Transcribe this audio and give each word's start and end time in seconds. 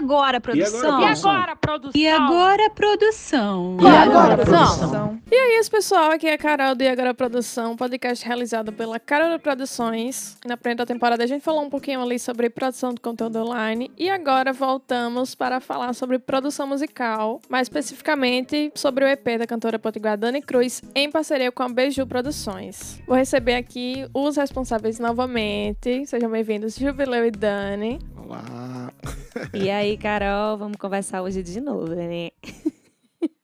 agora, 0.00 0.40
produção? 0.40 1.00
E 1.00 1.04
agora, 1.04 1.56
produção? 1.56 2.00
E 2.00 2.08
agora, 2.08 2.70
produção? 2.70 3.76
E 3.80 3.86
agora, 3.86 4.36
produção? 4.38 5.20
E 5.30 5.34
aí, 5.34 5.58
esse 5.58 5.70
pessoal, 5.70 6.10
aqui 6.10 6.26
é 6.26 6.32
a 6.32 6.38
Carol 6.38 6.74
do 6.74 6.82
E 6.82 6.88
Agora 6.88 7.12
Produção, 7.12 7.76
podcast 7.76 8.24
realizado 8.24 8.72
pela 8.72 8.98
Carol 8.98 9.38
Produções. 9.38 10.38
Na 10.46 10.56
primeira 10.56 10.86
temporada 10.86 11.22
a 11.22 11.26
gente 11.26 11.42
falou 11.42 11.62
um 11.62 11.68
pouquinho 11.68 12.00
ali 12.00 12.18
sobre 12.18 12.48
produção 12.48 12.94
de 12.94 13.00
conteúdo 13.00 13.40
online 13.40 13.90
e 13.98 14.08
agora 14.08 14.54
voltamos 14.54 15.34
para 15.34 15.60
falar 15.60 15.92
sobre 15.92 16.18
produção 16.18 16.66
musical, 16.66 17.40
mais 17.48 17.66
especificamente 17.66 18.72
sobre 18.74 19.04
o 19.04 19.08
EP 19.08 19.38
da 19.38 19.46
cantora 19.46 19.78
potiguar 19.78 20.16
Dani 20.16 20.40
Cruz 20.40 20.82
em 20.94 21.10
parceria 21.10 21.52
com 21.52 21.62
a 21.62 21.68
Beiju 21.68 22.06
Produções. 22.06 23.00
Vou 23.06 23.16
receber 23.16 23.56
aqui 23.56 24.08
os 24.14 24.36
responsáveis 24.36 24.98
novamente. 24.98 26.06
Sejam 26.06 26.30
bem-vindos, 26.30 26.76
Jubileu 26.76 27.26
e 27.26 27.30
Dani. 27.30 27.98
Olá. 28.16 28.92
E 29.52 29.68
aí, 29.70 29.89
Carol, 29.96 30.56
vamos 30.56 30.76
conversar 30.76 31.22
hoje 31.22 31.42
de 31.42 31.60
novo, 31.60 31.94
né? 31.94 32.30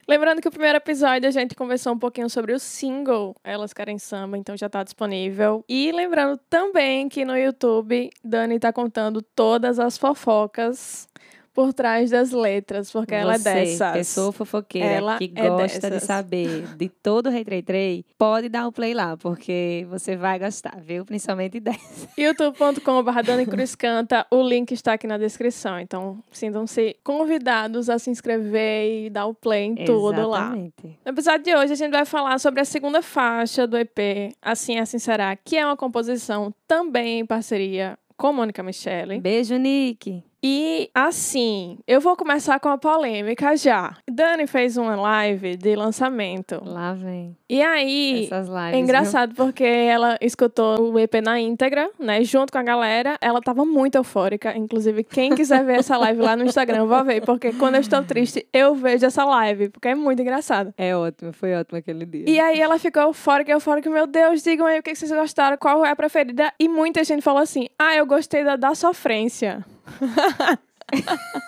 Lembrando 0.09 0.41
que 0.41 0.47
o 0.47 0.51
primeiro 0.53 0.77
episódio 0.77 1.29
a 1.29 1.33
gente 1.33 1.55
conversou 1.55 1.93
um 1.93 1.99
pouquinho 1.99 2.31
sobre 2.31 2.53
o 2.53 2.61
single 2.61 3.35
Elas 3.43 3.73
Querem 3.73 3.99
Samba, 3.99 4.39
então 4.39 4.57
já 4.57 4.69
tá 4.69 4.85
disponível. 4.85 5.65
E 5.69 5.91
lembrando 5.91 6.39
também 6.49 7.09
que 7.09 7.25
no 7.25 7.37
YouTube, 7.37 8.11
Dani 8.23 8.61
tá 8.61 8.73
contando 8.73 9.21
todas 9.21 9.81
as 9.81 9.99
fofocas 9.99 11.09
por 11.57 11.73
trás 11.73 12.11
das 12.11 12.33
letras, 12.33 12.93
porque 12.93 13.15
ela 13.15 13.37
é 13.37 13.39
Você, 13.39 13.45
dessas. 13.55 13.93
pessoa 13.95 14.31
fofoqueira 14.31 14.87
Ela 14.89 15.17
que 15.17 15.33
é 15.35 15.49
gosta 15.49 15.81
de 15.81 15.91
dessas. 15.91 16.03
saber 16.03 16.67
de 16.77 16.91
todo 16.91 17.29
o 17.29 17.31
Rei 17.31 17.47
Trei 17.47 17.63
Trei, 17.63 18.05
pode 18.19 18.51
dar 18.51 18.67
o 18.69 18.73
play 18.73 18.93
lá, 18.93 19.17
porque 19.17 19.87
você 19.89 20.17
vai 20.17 20.39
gostar, 20.39 20.79
viu? 20.83 21.07
Principalmente 21.07 21.59
dessa. 21.59 22.11
youtube.com.br 22.19 23.23
Dani 23.25 23.47
Cruz 23.47 23.75
Canta, 23.75 24.27
o 24.31 24.43
link 24.47 24.71
está 24.73 24.93
aqui 24.93 25.07
na 25.07 25.17
descrição. 25.17 25.81
Então, 25.81 26.23
sintam-se 26.31 26.95
convidados 27.03 27.89
a 27.89 27.99
se 27.99 28.11
inscrever 28.11 29.07
e 29.07 29.09
dar 29.11 29.25
o 29.25 29.33
play 29.33 29.65
em 29.65 29.75
tudo 29.77 30.29
lá. 30.29 30.41
Exatamente. 30.41 30.99
No 31.07 31.11
episódio 31.13 31.43
de 31.43 31.55
hoje, 31.57 31.73
a 31.73 31.77
gente 31.77 31.93
vai 31.93 32.05
falar 32.05 32.39
sobre 32.39 32.61
a 32.61 32.67
segunda 32.67 33.01
faixa 33.01 33.67
do 33.67 33.79
EP, 33.79 34.35
Assim 34.43 34.79
Assim 34.79 34.99
Será, 34.99 35.35
que 35.35 35.57
é 35.57 35.65
uma 35.65 35.77
composição 35.77 36.53
também 36.69 37.21
em 37.21 37.25
parceria 37.25 37.99
com 38.15 38.33
Mônica 38.33 38.63
Michele. 38.63 39.21
Beijo, 39.21 39.57
Nick. 39.57 40.23
E 40.49 40.89
assim, 40.95 41.77
eu 41.89 42.01
vou 42.01 42.17
começar 42.17 42.61
com 42.61 42.69
a 42.69 42.79
polêmica 42.79 43.57
já. 43.57 43.97
Dani 44.09 44.47
fez 44.47 44.77
uma 44.77 44.95
live 44.95 45.57
de 45.57 45.75
lançamento. 45.75 46.63
Lá 46.65 46.93
vem 46.93 47.37
E 47.49 47.61
aí, 47.61 48.27
essas 48.27 48.47
lives. 48.47 48.75
é 48.75 48.79
engraçado 48.79 49.35
porque 49.35 49.65
ela 49.65 50.17
escutou 50.21 50.93
o 50.93 51.01
EP 51.01 51.15
na 51.15 51.41
íntegra, 51.41 51.91
né? 51.99 52.23
Junto 52.23 52.53
com 52.53 52.59
a 52.59 52.63
galera. 52.63 53.19
Ela 53.21 53.41
tava 53.41 53.65
muito 53.65 53.97
eufórica. 53.97 54.57
Inclusive, 54.57 55.03
quem 55.03 55.35
quiser 55.35 55.65
ver 55.65 55.81
essa 55.81 55.97
live 55.97 56.23
lá 56.23 56.37
no 56.37 56.45
Instagram, 56.45 56.87
vou 56.87 57.03
ver. 57.03 57.23
Porque 57.23 57.53
quando 57.53 57.75
eu 57.75 57.81
estou 57.81 58.05
triste, 58.05 58.47
eu 58.53 58.73
vejo 58.77 59.05
essa 59.05 59.25
live. 59.25 59.71
Porque 59.71 59.89
é 59.89 59.95
muito 59.97 60.23
engraçado. 60.23 60.67
viu? 60.67 60.87
É 60.87 60.97
ótimo, 60.97 61.33
foi 61.33 61.57
ótimo 61.57 61.79
aquele 61.79 62.07
dia. 62.07 62.25
E 62.31 62.39
aí 62.39 62.61
ela 62.61 62.79
ficou 62.79 63.03
eufórica, 63.03 63.51
eufórica. 63.51 63.91
Meu 63.91 64.07
Deus, 64.07 64.45
digam 64.45 64.65
aí 64.65 64.79
o 64.79 64.83
que 64.85 64.95
vocês 64.95 65.11
gostaram, 65.11 65.57
qual 65.57 65.85
é 65.85 65.91
a 65.91 65.97
preferida. 65.97 66.53
E 66.57 66.69
muita 66.69 67.03
gente 67.03 67.23
falou 67.23 67.43
assim, 67.43 67.67
ah, 67.77 67.97
eu 67.97 68.07
gostei 68.07 68.45
da 68.45 68.55
da 68.55 68.77
sofrência. 68.77 69.65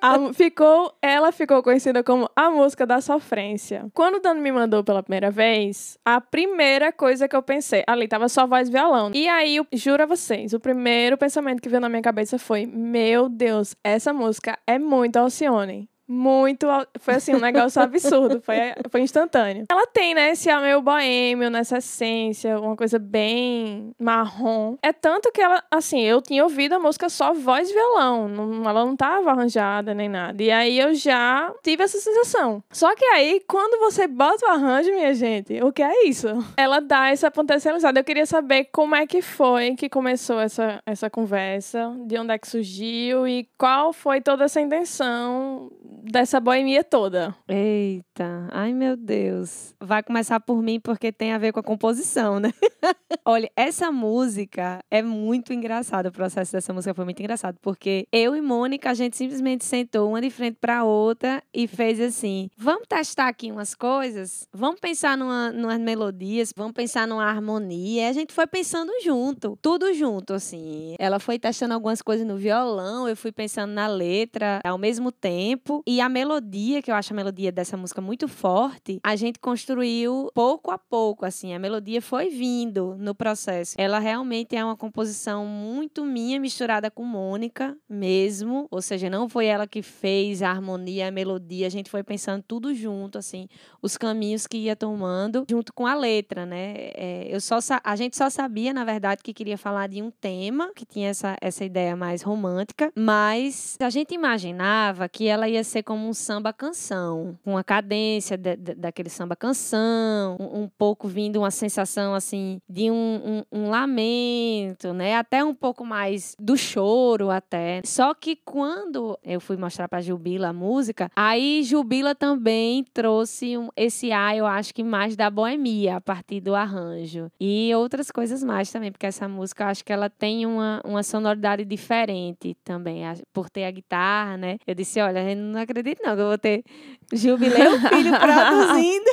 A- 0.00 0.32
ficou, 0.34 0.92
ela 1.00 1.32
ficou 1.32 1.62
conhecida 1.62 2.02
como 2.04 2.28
a 2.36 2.50
música 2.50 2.86
da 2.86 3.00
sofrência. 3.00 3.86
Quando 3.94 4.16
o 4.16 4.20
Dano 4.20 4.40
me 4.40 4.52
mandou 4.52 4.84
pela 4.84 5.02
primeira 5.02 5.30
vez, 5.30 5.98
a 6.04 6.20
primeira 6.20 6.92
coisa 6.92 7.26
que 7.26 7.34
eu 7.34 7.42
pensei, 7.42 7.82
ali 7.86 8.06
tava 8.06 8.28
só 8.28 8.46
voz 8.46 8.68
e 8.68 8.72
violão. 8.72 9.10
E 9.14 9.26
aí, 9.28 9.56
eu 9.56 9.66
juro 9.72 10.02
a 10.02 10.06
vocês, 10.06 10.52
o 10.52 10.60
primeiro 10.60 11.16
pensamento 11.16 11.62
que 11.62 11.68
veio 11.68 11.80
na 11.80 11.88
minha 11.88 12.02
cabeça 12.02 12.38
foi: 12.38 12.66
Meu 12.66 13.28
Deus, 13.28 13.74
essa 13.82 14.12
música 14.12 14.58
é 14.66 14.78
muito 14.78 15.16
Alcione. 15.16 15.88
Muito. 16.12 16.66
Foi 17.00 17.14
assim, 17.14 17.34
um 17.34 17.40
negócio 17.40 17.80
absurdo. 17.80 18.42
Foi, 18.42 18.54
foi 18.90 19.00
instantâneo. 19.00 19.64
Ela 19.70 19.86
tem, 19.86 20.14
né, 20.14 20.32
esse 20.32 20.54
meio 20.56 20.82
boêmio, 20.82 21.48
nessa 21.48 21.78
essência, 21.78 22.60
uma 22.60 22.76
coisa 22.76 22.98
bem 22.98 23.94
marrom. 23.98 24.76
É 24.82 24.92
tanto 24.92 25.32
que 25.32 25.40
ela, 25.40 25.64
assim, 25.70 26.00
eu 26.02 26.20
tinha 26.20 26.44
ouvido 26.44 26.74
a 26.74 26.78
música 26.78 27.08
só 27.08 27.32
voz 27.32 27.70
e 27.70 27.72
violão. 27.72 28.28
Não, 28.28 28.68
ela 28.68 28.84
não 28.84 28.94
tava 28.94 29.30
arranjada 29.30 29.94
nem 29.94 30.08
nada. 30.08 30.42
E 30.42 30.50
aí 30.50 30.78
eu 30.78 30.94
já 30.94 31.50
tive 31.62 31.82
essa 31.82 31.98
sensação. 31.98 32.62
Só 32.70 32.94
que 32.94 33.04
aí, 33.06 33.40
quando 33.48 33.80
você 33.80 34.06
bota 34.06 34.46
o 34.46 34.50
arranjo, 34.50 34.92
minha 34.92 35.14
gente, 35.14 35.62
o 35.62 35.72
que 35.72 35.82
é 35.82 36.06
isso? 36.06 36.28
Ela 36.58 36.80
dá 36.80 37.08
essa 37.08 37.30
potencializada. 37.30 37.98
Eu 38.00 38.04
queria 38.04 38.26
saber 38.26 38.68
como 38.70 38.94
é 38.94 39.06
que 39.06 39.22
foi 39.22 39.74
que 39.76 39.88
começou 39.88 40.38
essa, 40.40 40.82
essa 40.84 41.08
conversa, 41.08 41.94
de 42.04 42.18
onde 42.18 42.34
é 42.34 42.38
que 42.38 42.48
surgiu 42.48 43.26
e 43.26 43.48
qual 43.56 43.92
foi 43.94 44.20
toda 44.20 44.44
essa 44.44 44.60
intenção 44.60 45.70
dessa 46.02 46.40
boemia 46.40 46.82
toda. 46.82 47.34
Eita, 47.48 48.48
ai 48.50 48.72
meu 48.72 48.96
Deus. 48.96 49.74
Vai 49.80 50.02
começar 50.02 50.40
por 50.40 50.62
mim 50.62 50.80
porque 50.80 51.12
tem 51.12 51.32
a 51.32 51.38
ver 51.38 51.52
com 51.52 51.60
a 51.60 51.62
composição, 51.62 52.40
né? 52.40 52.52
Olha, 53.24 53.50
essa 53.56 53.92
música 53.92 54.80
é 54.90 55.02
muito 55.02 55.52
engraçada. 55.52 56.08
O 56.08 56.12
processo 56.12 56.52
dessa 56.52 56.72
música 56.72 56.94
foi 56.94 57.04
muito 57.04 57.20
engraçado 57.20 57.56
porque 57.62 58.06
eu 58.10 58.34
e 58.34 58.40
Mônica 58.40 58.90
a 58.90 58.94
gente 58.94 59.16
simplesmente 59.16 59.64
sentou 59.64 60.08
uma 60.08 60.20
de 60.20 60.30
frente 60.30 60.56
para 60.60 60.84
outra 60.84 61.42
e 61.54 61.66
fez 61.66 62.00
assim: 62.00 62.50
vamos 62.56 62.86
testar 62.88 63.28
aqui 63.28 63.52
umas 63.52 63.74
coisas, 63.74 64.48
vamos 64.52 64.80
pensar 64.80 65.16
numa, 65.16 65.52
numas 65.52 65.78
melodias, 65.78 66.52
vamos 66.56 66.72
pensar 66.72 67.06
numa 67.06 67.24
harmonia. 67.24 67.92
E 67.92 68.00
a 68.06 68.12
gente 68.12 68.32
foi 68.32 68.46
pensando 68.46 68.90
junto, 69.04 69.58
tudo 69.60 69.92
junto, 69.92 70.32
assim. 70.32 70.94
Ela 70.98 71.18
foi 71.18 71.38
testando 71.38 71.74
algumas 71.74 72.00
coisas 72.00 72.26
no 72.26 72.36
violão, 72.36 73.06
eu 73.06 73.16
fui 73.16 73.30
pensando 73.30 73.72
na 73.72 73.86
letra 73.86 74.60
ao 74.64 74.78
mesmo 74.78 75.12
tempo. 75.12 75.81
E 75.86 76.00
a 76.00 76.08
melodia, 76.08 76.82
que 76.82 76.90
eu 76.90 76.94
acho 76.94 77.12
a 77.12 77.16
melodia 77.16 77.50
dessa 77.50 77.76
música 77.76 78.00
muito 78.00 78.28
forte, 78.28 79.00
a 79.02 79.16
gente 79.16 79.38
construiu 79.38 80.30
pouco 80.34 80.70
a 80.70 80.78
pouco, 80.78 81.24
assim. 81.24 81.54
A 81.54 81.58
melodia 81.58 82.00
foi 82.00 82.28
vindo 82.28 82.96
no 82.98 83.14
processo. 83.14 83.74
Ela 83.78 83.98
realmente 83.98 84.56
é 84.56 84.64
uma 84.64 84.76
composição 84.76 85.46
muito 85.46 86.04
minha, 86.04 86.40
misturada 86.40 86.90
com 86.90 87.04
Mônica 87.04 87.76
mesmo. 87.88 88.66
Ou 88.70 88.80
seja, 88.80 89.10
não 89.10 89.28
foi 89.28 89.46
ela 89.46 89.66
que 89.66 89.82
fez 89.82 90.42
a 90.42 90.50
harmonia, 90.50 91.08
a 91.08 91.10
melodia. 91.10 91.66
A 91.66 91.70
gente 91.70 91.90
foi 91.90 92.02
pensando 92.02 92.42
tudo 92.46 92.74
junto, 92.74 93.18
assim. 93.18 93.48
Os 93.80 93.96
caminhos 93.96 94.46
que 94.46 94.56
ia 94.56 94.76
tomando, 94.76 95.44
junto 95.48 95.72
com 95.72 95.86
a 95.86 95.94
letra, 95.94 96.46
né? 96.46 96.74
É, 96.94 97.26
eu 97.28 97.40
só 97.40 97.58
a 97.84 97.96
gente 97.96 98.16
só 98.16 98.28
sabia, 98.28 98.72
na 98.72 98.84
verdade, 98.84 99.22
que 99.22 99.32
queria 99.32 99.56
falar 99.56 99.88
de 99.88 100.02
um 100.02 100.10
tema, 100.10 100.72
que 100.74 100.84
tinha 100.84 101.08
essa, 101.08 101.36
essa 101.40 101.64
ideia 101.64 101.96
mais 101.96 102.22
romântica. 102.22 102.92
Mas 102.94 103.76
a 103.80 103.90
gente 103.90 104.14
imaginava 104.14 105.08
que 105.08 105.26
ela 105.26 105.48
ia 105.48 105.64
ser 105.72 105.82
como 105.82 106.06
um 106.06 106.12
samba-canção, 106.12 107.38
com 107.42 107.56
a 107.56 107.64
cadência 107.64 108.36
de- 108.36 108.56
de- 108.56 108.74
daquele 108.74 109.08
samba-canção, 109.08 110.36
um, 110.38 110.62
um 110.64 110.68
pouco 110.68 111.08
vindo 111.08 111.38
uma 111.38 111.50
sensação, 111.50 112.14
assim, 112.14 112.58
de 112.68 112.90
um, 112.90 113.44
um- 113.52 113.60
um 113.60 113.70
lamento, 113.70 114.92
né? 114.92 115.16
Até 115.16 115.42
um 115.42 115.54
pouco 115.54 115.84
mais 115.84 116.34
do 116.38 116.56
choro, 116.56 117.30
até. 117.30 117.80
Só 117.84 118.12
que 118.14 118.36
quando 118.36 119.18
eu 119.22 119.40
fui 119.40 119.56
mostrar 119.56 119.88
pra 119.88 120.00
Jubila 120.00 120.48
a 120.48 120.52
música, 120.52 121.10
aí 121.16 121.62
Jubila 121.62 122.14
também 122.14 122.84
trouxe 122.92 123.56
um- 123.56 123.68
esse 123.76 124.12
ar, 124.12 124.36
eu 124.36 124.46
acho 124.46 124.74
que 124.74 124.82
mais 124.84 125.16
da 125.16 125.30
boemia, 125.30 125.96
a 125.96 126.00
partir 126.00 126.40
do 126.40 126.54
arranjo. 126.54 127.30
E 127.40 127.72
outras 127.74 128.10
coisas 128.10 128.42
mais 128.44 128.70
também, 128.70 128.92
porque 128.92 129.06
essa 129.06 129.26
música, 129.28 129.64
eu 129.64 129.68
acho 129.68 129.84
que 129.84 129.92
ela 129.92 130.10
tem 130.10 130.44
uma, 130.46 130.80
uma 130.84 131.02
sonoridade 131.02 131.64
diferente 131.64 132.54
também, 132.62 133.06
a- 133.06 133.14
por 133.32 133.48
ter 133.48 133.64
a 133.64 133.70
guitarra, 133.70 134.36
né? 134.36 134.58
Eu 134.66 134.74
disse, 134.74 135.00
olha, 135.00 135.30
eu 135.30 135.36
não 135.36 135.60
acredito 135.62 136.02
não 136.02 136.14
que 136.14 136.20
eu 136.20 136.28
vou 136.28 136.38
ter 136.38 136.64
Jubileu 137.12 137.78
Filho 137.80 138.18
produzindo 138.18 139.10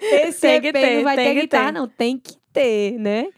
esse 0.00 0.40
Tem 0.40 0.56
EP, 0.56 0.62
que 0.62 0.72
ter, 0.72 0.96
não 0.96 1.04
vai 1.04 1.16
ter 1.16 1.34
que 1.34 1.40
guitarra, 1.40 1.72
não, 1.72 1.88
tem 1.88 2.18
que 2.18 2.36
ter, 2.52 2.98
né? 2.98 3.28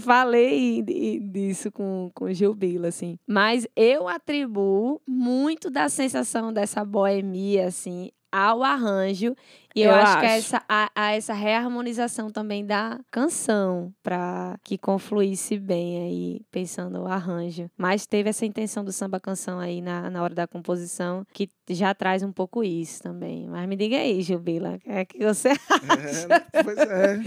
Falei 0.00 0.82
disso 0.82 1.72
com, 1.72 2.10
com 2.14 2.32
Gilbila, 2.32 2.88
assim. 2.88 3.18
Mas 3.26 3.66
eu 3.74 4.06
atribuo 4.06 5.00
muito 5.06 5.70
da 5.70 5.88
sensação 5.88 6.52
dessa 6.52 6.84
boemia, 6.84 7.66
assim, 7.66 8.10
ao 8.30 8.62
arranjo. 8.62 9.34
E 9.76 9.82
eu, 9.82 9.90
Eu 9.90 9.96
acho, 9.96 10.18
que 10.18 10.24
é 10.26 10.28
acho. 10.30 10.38
essa, 10.38 10.62
a, 10.68 10.90
a 10.94 11.12
essa 11.12 11.34
reharmonização 11.34 12.30
também 12.30 12.64
da 12.66 12.98
canção, 13.10 13.92
para 14.02 14.58
que 14.64 14.76
confluísse 14.78 15.56
bem 15.58 16.02
aí, 16.02 16.40
pensando 16.50 17.00
o 17.00 17.06
arranjo. 17.06 17.70
Mas 17.76 18.06
teve 18.06 18.30
essa 18.30 18.44
intenção 18.46 18.82
do 18.84 18.90
samba 18.90 19.20
canção 19.20 19.60
aí 19.60 19.80
na, 19.80 20.10
na 20.10 20.22
hora 20.22 20.34
da 20.34 20.46
composição, 20.48 21.24
que 21.32 21.48
já 21.70 21.94
traz 21.94 22.22
um 22.22 22.32
pouco 22.32 22.64
isso 22.64 23.02
também. 23.02 23.46
Mas 23.46 23.68
me 23.68 23.76
diga 23.76 23.96
aí, 23.98 24.20
Gilbila, 24.22 24.76
o 24.76 24.78
que 24.80 24.90
é 24.90 25.04
que 25.04 25.24
você 25.24 25.50
É, 26.50 26.62
pois 26.62 26.78
é. 26.78 27.20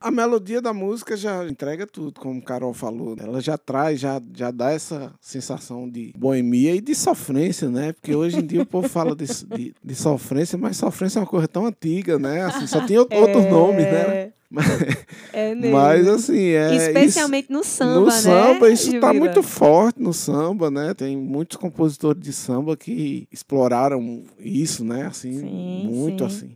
A 0.00 0.10
melodia 0.10 0.60
da 0.60 0.72
música 0.72 1.16
já 1.16 1.46
entrega 1.46 1.86
tudo, 1.86 2.18
como 2.20 2.42
Carol 2.42 2.72
falou. 2.72 3.14
Ela 3.18 3.40
já 3.40 3.56
traz, 3.58 4.00
já, 4.00 4.20
já 4.34 4.50
dá 4.50 4.70
essa 4.72 5.12
sensação 5.20 5.88
de 5.88 6.12
boemia 6.16 6.74
e 6.74 6.80
de 6.80 6.94
sofrência, 6.94 7.68
né? 7.68 7.92
Porque 7.92 8.14
hoje 8.14 8.38
em 8.38 8.46
dia 8.46 8.62
o 8.62 8.66
povo 8.66 8.88
fala 8.88 9.14
de, 9.14 9.26
de, 9.26 9.74
de 9.82 9.94
sofrência, 9.94 10.09
mas 10.58 10.76
sofrência 10.76 11.18
é 11.18 11.22
uma 11.22 11.26
coisa 11.26 11.46
tão 11.48 11.66
antiga, 11.66 12.18
né? 12.18 12.42
Assim, 12.44 12.66
só 12.66 12.84
tinha 12.86 12.98
out- 13.00 13.14
outros 13.14 13.44
nomes, 13.46 13.84
né? 13.84 14.32
É 15.32 15.54
mesmo. 15.54 15.76
Mas 15.76 16.08
assim, 16.08 16.48
é. 16.48 16.74
isso- 16.74 16.86
Especialmente 16.88 17.52
no 17.52 17.62
samba, 17.62 18.00
no 18.00 18.06
né? 18.06 18.10
samba, 18.10 18.68
isso 18.68 18.86
tá 18.98 19.06
Juvila? 19.08 19.14
muito 19.14 19.42
forte 19.44 20.02
no 20.02 20.12
samba, 20.12 20.68
né? 20.70 20.92
Tem 20.92 21.16
muitos 21.16 21.56
compositores 21.56 22.20
de 22.20 22.32
samba 22.32 22.76
que 22.76 23.28
exploraram 23.30 24.24
isso, 24.40 24.84
né? 24.84 25.06
Assim, 25.06 25.38
Sim, 25.38 25.86
muito 25.88 26.28
sim. 26.28 26.36
assim. 26.36 26.50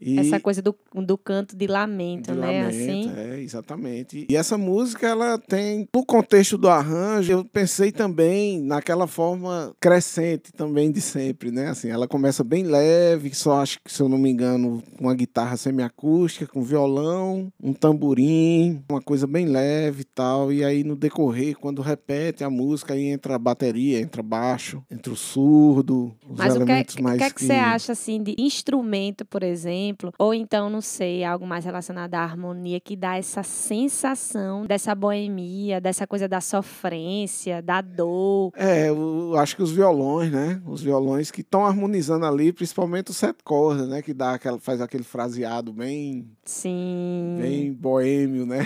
E 0.00 0.18
Essa 0.18 0.40
coisa 0.40 0.62
do, 0.62 0.74
do 0.94 1.18
canto 1.18 1.54
de 1.54 1.66
lamento, 1.66 2.32
de 2.32 2.38
né? 2.38 2.46
lamento, 2.46 2.68
Assim. 2.70 3.12
É, 3.16 3.40
exatamente. 3.40 4.26
E 4.30 4.36
essa 4.36 4.56
música, 4.56 5.06
ela 5.06 5.38
tem, 5.38 5.86
no 5.94 6.04
contexto 6.04 6.56
do 6.56 6.68
arranjo, 6.68 7.32
eu 7.32 7.44
pensei 7.44 7.92
também 7.92 8.60
naquela 8.60 9.06
forma 9.06 9.74
crescente 9.78 10.52
também 10.52 10.90
de 10.90 11.00
sempre, 11.00 11.50
né? 11.50 11.68
Assim, 11.68 11.90
ela 11.90 12.08
começa 12.08 12.42
bem 12.42 12.62
leve, 12.62 13.34
só 13.34 13.60
acho 13.60 13.78
que, 13.84 13.92
se 13.92 14.00
eu 14.00 14.08
não 14.08 14.16
me 14.16 14.30
engano, 14.30 14.82
com 14.96 15.04
uma 15.04 15.14
guitarra 15.14 15.56
semiacústica, 15.56 16.46
com 16.46 16.62
violão, 16.62 17.52
um 17.62 17.74
tamborim, 17.74 18.82
uma 18.88 19.02
coisa 19.02 19.26
bem 19.26 19.46
leve 19.46 20.02
e 20.02 20.04
tal. 20.04 20.52
E 20.52 20.64
aí, 20.64 20.82
no 20.82 20.96
decorrer, 20.96 21.56
quando 21.58 21.82
repete 21.82 22.42
a 22.42 22.48
música, 22.48 22.94
aí 22.94 23.06
entra 23.06 23.34
a 23.34 23.38
bateria, 23.38 24.00
entra 24.00 24.22
baixo, 24.22 24.82
entra 24.90 25.12
o 25.12 25.16
surdo, 25.16 26.14
os 26.28 26.38
Mas 26.38 26.54
o 26.54 26.56
que, 26.56 26.62
elementos 26.62 26.94
o 26.94 27.02
mais 27.02 27.18
que 27.18 27.24
é 27.24 27.30
que 27.30 27.44
você 27.44 27.52
acha, 27.52 27.92
assim, 27.92 28.22
de 28.22 28.34
instrumento, 28.38 29.24
por 29.24 29.42
exemplo? 29.42 29.89
Ou 30.18 30.32
então, 30.34 30.68
não 30.70 30.80
sei, 30.80 31.24
algo 31.24 31.46
mais 31.46 31.64
relacionado 31.64 32.14
à 32.14 32.20
harmonia, 32.20 32.80
que 32.80 32.96
dá 32.96 33.16
essa 33.16 33.42
sensação 33.42 34.64
dessa 34.66 34.94
boemia, 34.94 35.80
dessa 35.80 36.06
coisa 36.06 36.28
da 36.28 36.40
sofrência, 36.40 37.60
da 37.62 37.80
dor. 37.80 38.52
É, 38.56 38.88
eu 38.88 39.34
acho 39.36 39.56
que 39.56 39.62
os 39.62 39.72
violões, 39.72 40.30
né? 40.30 40.60
Os 40.66 40.82
violões 40.82 41.30
que 41.30 41.40
estão 41.40 41.64
harmonizando 41.64 42.26
ali, 42.26 42.52
principalmente 42.52 43.10
o 43.10 43.14
sete 43.14 43.42
cordas, 43.44 43.88
né? 43.88 44.02
Que 44.02 44.12
dá 44.14 44.34
aquela, 44.34 44.58
faz 44.58 44.80
aquele 44.80 45.04
fraseado 45.04 45.72
bem, 45.72 46.28
Sim. 46.44 47.36
bem 47.40 47.72
boêmio, 47.72 48.46
né? 48.46 48.60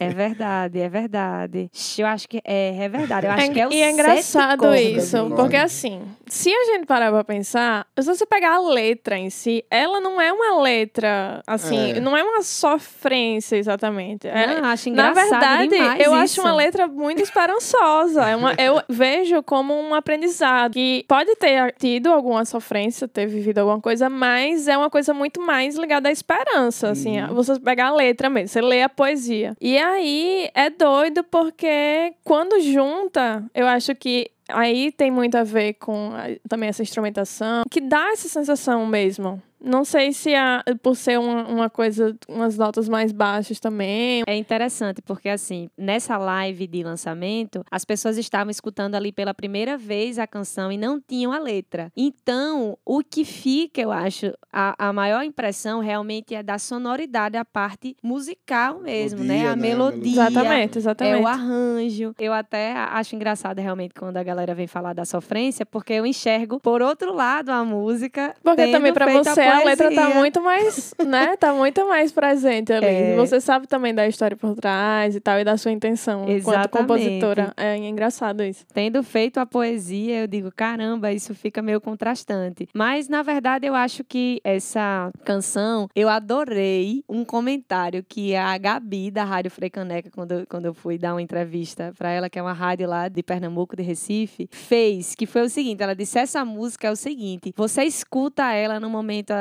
É 0.00 0.10
verdade, 0.10 0.78
é 0.80 0.88
verdade. 0.88 1.70
Eu 1.98 2.06
acho 2.06 2.28
que 2.28 2.40
é, 2.44 2.84
é 2.84 2.88
verdade. 2.88 3.26
Eu 3.26 3.32
acho 3.32 3.50
É- 3.50 3.52
que 3.54 3.60
é 3.60 3.68
o 3.68 3.72
e 3.72 3.80
é 3.82 3.90
engraçado 3.90 4.58
cordas, 4.60 4.80
isso, 4.80 5.30
porque 5.36 5.56
assim, 5.56 6.02
se 6.26 6.50
a 6.52 6.64
gente 6.64 6.86
parar 6.86 7.10
pra 7.10 7.24
pensar, 7.24 7.86
se 7.98 8.06
você 8.06 8.26
pegar 8.26 8.54
a 8.56 8.60
letra 8.70 9.18
em 9.18 9.30
si, 9.30 9.64
ela 9.70 10.00
não 10.00 10.20
é 10.20 10.32
uma 10.32 10.57
letra, 10.60 11.42
assim, 11.46 11.92
É. 11.92 12.00
não 12.00 12.16
é 12.16 12.22
uma 12.22 12.42
sofrência 12.42 13.56
exatamente. 13.56 14.26
É, 14.28 14.46
Não, 14.60 14.68
acho 14.68 14.88
na 14.90 15.10
engraçado 15.10 15.30
verdade, 15.30 15.68
demais 15.68 16.00
eu 16.00 16.14
acho 16.14 16.24
isso. 16.24 16.40
uma 16.40 16.54
letra 16.54 16.86
muito 16.86 17.22
esperançosa. 17.22 18.24
É 18.28 18.36
uma- 18.36 18.54
eu 18.58 18.80
vejo 18.88 19.42
como 19.42 19.74
um 19.74 19.94
aprendizado 19.94 20.72
que 20.72 21.04
pode 21.08 21.34
ter 21.36 21.74
tido 21.78 22.08
alguma 22.12 22.44
sofrência, 22.44 23.06
ter 23.08 23.26
vivido 23.26 23.58
alguma 23.58 23.80
coisa, 23.80 24.08
mas 24.10 24.68
é 24.68 24.76
uma 24.76 24.90
coisa 24.90 25.12
muito 25.14 25.40
mais 25.40 25.76
ligada 25.76 26.08
à 26.08 26.12
esperança. 26.12 26.90
Assim, 26.90 27.20
Uhum. 27.20 27.34
você 27.34 27.58
pegar 27.60 27.88
a 27.88 27.94
letra 27.94 28.28
mesmo, 28.30 28.48
você 28.48 28.60
lê 28.60 28.82
a 28.82 28.88
poesia. 28.88 29.54
E 29.60 29.76
aí 29.78 30.50
é 30.54 30.70
doido 30.70 31.22
porque 31.24 32.12
quando 32.24 32.60
junta, 32.60 33.44
eu 33.54 33.66
acho 33.66 33.94
que 33.94 34.30
aí 34.48 34.90
tem 34.92 35.10
muito 35.10 35.36
a 35.36 35.44
ver 35.44 35.74
com 35.74 36.10
a- 36.14 36.28
também 36.48 36.68
essa 36.68 36.82
instrumentação, 36.82 37.64
que 37.70 37.80
dá 37.80 38.10
essa 38.12 38.28
sensação 38.28 38.86
mesmo. 38.86 39.42
Não 39.60 39.84
sei 39.84 40.12
se 40.12 40.32
é 40.34 40.62
por 40.82 40.96
ser 40.96 41.18
uma, 41.18 41.46
uma 41.46 41.70
coisa, 41.70 42.16
umas 42.28 42.56
notas 42.56 42.88
mais 42.88 43.12
baixas 43.12 43.58
também, 43.58 44.22
É 44.26 44.36
interessante, 44.36 45.02
porque 45.02 45.28
assim, 45.28 45.68
nessa 45.76 46.16
live 46.16 46.66
de 46.66 46.82
lançamento, 46.82 47.64
as 47.70 47.84
pessoas 47.84 48.16
estavam 48.18 48.50
escutando 48.50 48.94
ali 48.94 49.12
pela 49.12 49.34
primeira 49.34 49.76
vez 49.76 50.18
a 50.18 50.26
canção 50.26 50.70
e 50.70 50.76
não 50.76 51.00
tinham 51.00 51.32
a 51.32 51.38
letra. 51.38 51.90
Então, 51.96 52.76
o 52.84 53.02
que 53.02 53.24
fica, 53.24 53.80
eu 53.80 53.90
acho, 53.92 54.32
a, 54.52 54.88
a 54.88 54.92
maior 54.92 55.22
impressão 55.24 55.80
realmente 55.80 56.34
é 56.34 56.42
da 56.42 56.58
sonoridade, 56.58 57.36
a 57.36 57.44
parte 57.44 57.96
musical 58.02 58.80
mesmo, 58.80 59.24
né? 59.24 59.38
Melodia, 59.38 59.52
A 59.52 59.56
né? 59.56 59.62
melodia. 59.62 60.12
Exatamente, 60.12 60.76
É 60.76 60.78
exatamente. 60.78 61.22
o 61.22 61.26
arranjo. 61.26 62.14
Eu 62.18 62.32
até 62.32 62.72
acho 62.72 63.14
engraçado 63.14 63.58
realmente 63.58 63.94
quando 63.94 64.16
a 64.16 64.22
galera 64.22 64.54
vem 64.54 64.66
falar 64.66 64.92
da 64.92 65.04
sofrência, 65.04 65.64
porque 65.66 65.92
eu 65.92 66.06
enxergo, 66.06 66.60
por 66.60 66.82
outro 66.82 67.14
lado, 67.14 67.50
a 67.50 67.64
música. 67.64 68.34
Porque 68.42 68.62
tendo 68.62 68.72
também 68.72 68.92
pra 68.92 69.06
feito 69.06 69.28
a, 69.48 69.64
letra 69.64 69.94
tá 69.94 70.10
muito 70.10 70.40
mais, 70.42 70.94
né? 71.06 71.36
Tá 71.38 71.52
muito 71.52 71.86
mais 71.86 72.10
presente 72.10 72.72
ali. 72.72 72.86
É. 72.86 73.16
Você 73.16 73.40
sabe 73.40 73.66
também 73.66 73.94
da 73.94 74.06
história 74.06 74.36
por 74.36 74.54
trás 74.56 75.14
e 75.14 75.20
tal, 75.20 75.38
e 75.38 75.44
da 75.44 75.56
sua 75.56 75.70
intenção 75.70 76.22
enquanto 76.22 76.58
Exatamente. 76.58 76.70
compositora. 76.70 77.52
É 77.56 77.76
engraçado 77.76 78.42
isso. 78.42 78.64
Tendo 78.72 79.02
feito 79.02 79.38
a 79.38 79.46
poesia, 79.46 80.22
eu 80.22 80.26
digo, 80.26 80.50
caramba, 80.50 81.12
isso 81.12 81.34
fica 81.34 81.62
meio 81.62 81.80
contrastante. 81.80 82.68
Mas, 82.74 83.08
na 83.08 83.22
verdade, 83.22 83.66
eu 83.66 83.74
acho 83.74 84.02
que 84.02 84.40
essa 84.42 85.10
canção, 85.24 85.88
eu 85.94 86.08
adorei 86.08 87.04
um 87.08 87.24
comentário 87.24 88.04
que 88.06 88.34
a 88.34 88.56
Gabi, 88.58 89.10
da 89.10 89.24
Rádio 89.24 89.50
Freicaneca, 89.50 90.10
quando, 90.10 90.46
quando 90.48 90.66
eu 90.66 90.74
fui 90.74 90.98
dar 90.98 91.14
uma 91.14 91.22
entrevista 91.22 91.92
para 91.96 92.10
ela, 92.10 92.28
que 92.28 92.38
é 92.38 92.42
uma 92.42 92.52
rádio 92.52 92.88
lá 92.88 93.08
de 93.08 93.22
Pernambuco, 93.22 93.76
de 93.76 93.82
Recife, 93.82 94.48
fez, 94.50 95.14
que 95.14 95.26
foi 95.26 95.42
o 95.42 95.48
seguinte, 95.48 95.82
ela 95.82 95.94
disse, 95.94 96.18
essa 96.18 96.44
música 96.44 96.88
é 96.88 96.90
o 96.90 96.96
seguinte, 96.96 97.52
você 97.56 97.84
escuta 97.84 98.52
ela 98.52 98.80
no 98.80 98.88
momento 98.90 99.32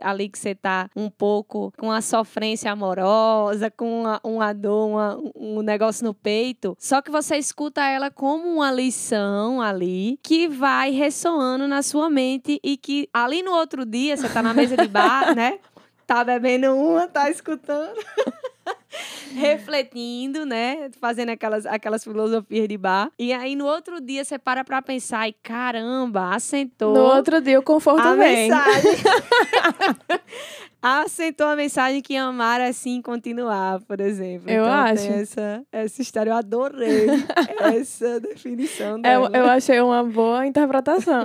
ali 0.00 0.28
que 0.28 0.38
você 0.38 0.54
tá 0.54 0.88
um 0.96 1.08
pouco 1.08 1.72
com 1.78 1.90
a 1.90 2.00
sofrência 2.00 2.70
amorosa, 2.72 3.70
com 3.70 4.00
uma, 4.02 4.20
uma 4.24 4.52
dor, 4.52 4.88
uma- 4.88 5.18
um 5.36 5.62
negócio 5.62 6.04
no 6.04 6.12
peito. 6.12 6.76
Só 6.80 7.00
que 7.00 7.10
você 7.10 7.36
escuta 7.36 7.82
ela 7.84 8.10
como 8.10 8.48
uma 8.56 8.72
lição 8.72 9.60
ali 9.60 10.18
que 10.22 10.48
vai 10.48 10.90
ressoando 10.90 11.68
na 11.68 11.82
sua 11.82 12.10
mente 12.10 12.58
e 12.62 12.76
que 12.76 13.08
ali 13.12 13.42
no 13.42 13.52
outro 13.52 13.84
dia, 13.86 14.16
você 14.16 14.28
tá 14.28 14.42
na 14.42 14.52
mesa 14.52 14.76
de 14.76 14.88
bar, 14.88 15.34
né? 15.36 15.58
Tá 16.06 16.22
bebendo 16.24 16.74
uma, 16.74 17.06
tá 17.08 17.30
escutando. 17.30 17.94
refletindo, 19.34 20.44
né? 20.46 20.90
Fazendo 21.00 21.30
aquelas, 21.30 21.66
aquelas 21.66 22.04
filosofias 22.04 22.68
de 22.68 22.76
bar. 22.78 23.10
E 23.18 23.32
aí, 23.32 23.56
no 23.56 23.66
outro 23.66 24.00
dia, 24.00 24.24
você 24.24 24.38
para 24.38 24.64
pra 24.64 24.80
pensar 24.82 25.28
e, 25.28 25.32
caramba, 25.32 26.34
assentou 26.34 26.94
No 26.94 27.00
outro 27.02 27.40
dia 27.40 27.58
o 27.58 27.62
conforto 27.62 28.06
a 28.06 28.14
vem. 28.14 28.48
mensagem. 28.48 28.92
Assentou 30.86 31.46
a 31.46 31.56
mensagem 31.56 32.02
que 32.02 32.14
amar 32.14 32.60
é 32.60 32.70
sim 32.70 33.00
continuar, 33.00 33.80
por 33.80 34.00
exemplo. 34.00 34.50
Eu 34.50 34.64
então, 34.64 34.74
acho. 34.74 35.06
Essa, 35.10 35.62
essa 35.72 36.02
história, 36.02 36.30
eu 36.30 36.36
adorei 36.36 37.06
essa 37.80 38.20
definição 38.20 38.96
Eu, 38.96 39.00
dela. 39.00 39.30
eu 39.32 39.46
achei 39.46 39.80
uma 39.80 40.04
boa 40.04 40.46
interpretação. 40.46 41.24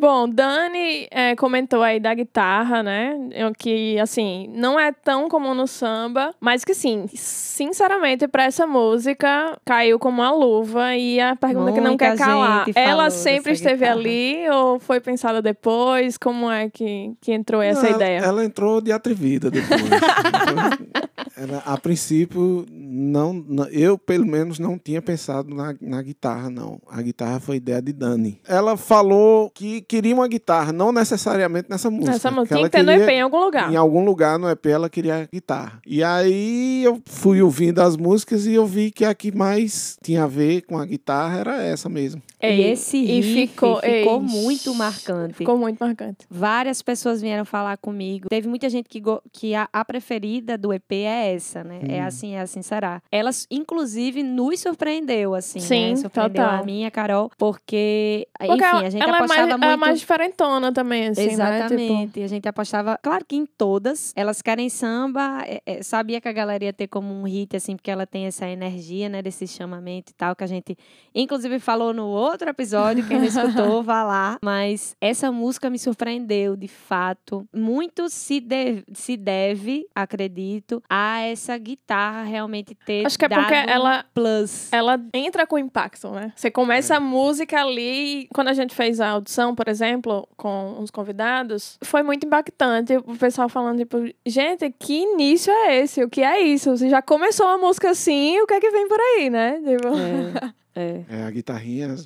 Bom, 0.00 0.28
Dani 0.28 1.08
é, 1.10 1.34
comentou 1.34 1.82
aí 1.82 1.98
da 1.98 2.14
guitarra, 2.14 2.82
né? 2.84 3.14
Que, 3.58 3.98
assim, 3.98 4.48
não 4.54 4.78
é 4.78 4.92
tão 4.92 5.28
comum 5.28 5.54
no 5.54 5.66
samba, 5.66 6.32
mas 6.40 6.64
que, 6.64 6.72
sim, 6.72 7.06
sinceramente, 7.12 8.28
pra 8.28 8.44
essa 8.44 8.64
música, 8.66 9.58
caiu 9.64 9.98
como 9.98 10.22
uma 10.22 10.30
luva. 10.30 10.94
E 10.94 11.18
a 11.20 11.34
pergunta 11.34 11.72
que 11.72 11.80
não 11.80 11.88
Muita 11.90 12.10
quer 12.12 12.16
calar, 12.18 12.66
ela 12.76 13.10
sempre 13.10 13.52
esteve 13.52 13.78
guitarra. 13.84 13.94
ali 13.98 14.48
ou 14.50 14.78
foi 14.78 15.00
pensada 15.00 15.42
depois? 15.42 16.16
Como 16.16 16.48
é 16.50 16.70
que, 16.70 17.12
que 17.20 17.32
entrou 17.32 17.60
essa 17.60 17.82
Não, 17.82 17.88
ela- 17.88 17.96
ideia? 17.96 18.18
Ela 18.20 18.44
entrou 18.44 18.80
de 18.80 18.92
atrevida 18.92 19.50
depois. 19.50 19.80
Ela, 21.36 21.62
a 21.66 21.76
princípio, 21.78 22.66
não, 22.72 23.32
não- 23.32 23.68
eu 23.68 23.96
pelo 23.96 24.26
menos 24.26 24.58
não 24.58 24.76
tinha 24.76 25.00
pensado 25.00 25.54
na, 25.54 25.72
na 25.80 26.02
guitarra, 26.02 26.50
não. 26.50 26.80
A 26.90 27.00
guitarra 27.00 27.38
foi 27.38 27.56
ideia 27.56 27.80
de 27.80 27.92
Dani. 27.92 28.40
Ela 28.48 28.76
falou 28.76 29.48
que 29.50 29.80
queria 29.88 30.14
uma 30.14 30.28
guitarra, 30.28 30.72
não 30.72 30.92
necessariamente 30.92 31.68
nessa 31.70 31.90
música. 31.90 32.14
Essa 32.14 32.30
música 32.30 32.54
tinha 32.54 32.68
que 32.68 32.76
ter 32.76 32.82
no 32.82 32.92
EP 32.92 33.08
em 33.08 33.22
algum 33.22 33.40
lugar. 33.40 33.72
Em 33.72 33.76
algum 33.76 34.04
lugar 34.04 34.38
no 34.38 34.48
EP 34.48 34.66
ela 34.66 34.90
queria 34.90 35.26
guitarra. 35.32 35.80
E 35.86 36.04
aí 36.04 36.84
eu 36.84 37.00
fui 37.06 37.40
ouvindo 37.40 37.80
as 37.80 37.96
músicas 37.96 38.44
e 38.46 38.52
eu 38.52 38.66
vi 38.66 38.90
que 38.90 39.04
a 39.04 39.14
que 39.14 39.34
mais 39.34 39.98
tinha 40.02 40.24
a 40.24 40.26
ver 40.26 40.62
com 40.62 40.78
a 40.78 40.84
guitarra 40.84 41.38
era 41.38 41.62
essa 41.62 41.88
mesmo. 41.88 42.22
E 42.40 42.60
esse 42.62 42.96
e 42.96 43.20
riff 43.20 43.48
ficou, 43.48 43.80
ei, 43.82 44.04
muito 44.20 44.74
marcante. 44.74 45.34
Ficou 45.34 45.56
muito 45.58 45.78
marcante. 45.80 46.26
Várias 46.30 46.80
pessoas 46.82 47.20
vieram 47.20 47.44
falar 47.44 47.76
comigo. 47.78 48.28
Teve 48.28 48.48
muita 48.48 48.68
gente 48.68 48.88
que, 48.88 49.02
que 49.32 49.54
a, 49.54 49.68
a 49.72 49.84
preferida 49.84 50.56
do 50.56 50.72
EP 50.72 50.92
é 50.92 51.34
essa, 51.34 51.64
né? 51.64 51.80
É 51.88 52.02
Hum. 52.02 52.06
assim, 52.06 52.34
é 52.34 52.40
assim 52.40 52.62
será. 52.62 53.02
Ela, 53.10 53.30
inclusive, 53.50 54.22
nos 54.22 54.60
surpreendeu, 54.60 55.34
assim, 55.34 55.60
Sim, 55.60 55.90
né? 55.90 55.96
Surpreendeu 55.96 56.44
total. 56.44 56.60
a 56.60 56.64
mim 56.64 56.82
e 56.82 56.86
a 56.86 56.90
Carol, 56.90 57.30
porque, 57.36 58.28
Porque 58.38 58.52
enfim, 58.52 58.64
ela, 58.64 58.80
a 58.80 58.90
gente 58.90 59.02
ela 59.02 59.12
é 59.12 59.16
apostava 59.16 59.40
mais, 59.40 59.50
muito... 59.50 59.64
ela 59.64 59.72
é 59.72 59.76
mais 59.76 59.98
diferentona 59.98 60.72
também, 60.72 61.08
assim, 61.08 61.22
né? 61.22 61.28
Tipo, 61.28 61.42
Exatamente. 61.42 62.22
A 62.22 62.26
gente 62.28 62.48
apostava, 62.48 62.98
claro 63.02 63.24
que 63.24 63.36
em 63.36 63.46
todas. 63.46 64.12
Elas 64.16 64.40
querem 64.42 64.68
samba. 64.68 65.42
é, 65.46 65.60
é, 65.66 65.82
sabia 65.82 66.20
que 66.20 66.28
a 66.28 66.32
galera 66.32 66.64
ia 66.64 66.72
ter 66.72 66.86
como 66.86 67.12
um 67.12 67.24
hit, 67.24 67.56
assim, 67.56 67.76
porque 67.76 67.90
ela 67.90 68.06
tem 68.06 68.26
essa 68.26 68.46
energia, 68.48 69.08
né, 69.08 69.22
desse 69.22 69.46
chamamento 69.46 70.12
e 70.12 70.14
tal, 70.14 70.34
que 70.36 70.44
a 70.44 70.46
gente, 70.46 70.76
inclusive, 71.14 71.58
falou 71.58 71.92
no 71.92 72.06
outro 72.28 72.48
episódio. 72.48 73.06
Quem 73.06 73.18
não 73.18 73.24
escutou, 73.26 73.82
vá 73.82 74.02
lá. 74.04 74.38
Mas 74.42 74.96
essa 75.00 75.30
música 75.32 75.68
me 75.70 75.78
surpreendeu, 75.78 76.56
de 76.56 76.68
fato. 76.68 77.46
Muito 77.54 78.08
se, 78.08 78.40
de- 78.40 78.84
se 78.94 79.16
deve, 79.16 79.86
acredito, 79.94 80.82
a 80.88 81.20
essa 81.22 81.56
guitarra 81.58 82.22
realmente 82.24 82.74
ter. 82.74 83.06
Acho 83.06 83.18
que 83.18 83.24
é 83.24 83.28
porque 83.28 83.54
ela- 83.54 84.04
Plus. 84.14 84.72
ela 84.72 84.98
entra 85.14 85.46
com 85.46 85.58
impacto, 85.58 86.10
né? 86.10 86.32
Você 86.36 86.50
começa 86.50 86.96
a 86.96 87.00
música 87.00 87.60
ali, 87.60 88.28
quando 88.34 88.48
a 88.48 88.52
gente 88.54 88.74
fez 88.74 89.00
a 89.00 89.10
audição, 89.10 89.54
por 89.54 89.68
exemplo, 89.68 90.28
com 90.36 90.76
uns 90.78 90.90
convidados, 90.90 91.78
foi 91.82 92.02
muito 92.02 92.26
impactante. 92.26 92.96
O 92.98 93.16
pessoal 93.16 93.48
falando, 93.48 93.78
tipo, 93.78 93.98
gente, 94.26 94.70
que 94.78 94.94
início 95.02 95.52
é 95.52 95.80
esse? 95.80 96.02
O 96.02 96.08
que 96.08 96.22
é 96.22 96.40
isso? 96.40 96.76
Você 96.76 96.88
já 96.88 97.00
começou 97.02 97.46
uma 97.46 97.58
música 97.58 97.90
assim, 97.90 98.40
o 98.40 98.46
que 98.46 98.54
é 98.54 98.60
que 98.60 98.70
vem 98.70 98.88
por 98.88 98.98
aí, 99.00 99.30
né? 99.30 99.60
Tipo, 99.64 99.88
É. 99.88 100.52
É, 100.80 101.22
a 101.24 101.30
guitarrinha 101.30 101.96